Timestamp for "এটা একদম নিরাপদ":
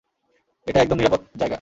0.67-1.19